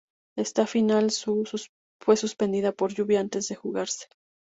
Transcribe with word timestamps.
Esta 0.35 0.65
final 0.65 1.11
fue 1.99 2.17
suspendida 2.17 2.71
por 2.71 2.91
lluvia 2.91 3.19
antes 3.19 3.49
de 3.49 3.53
jugarse. 3.55 4.07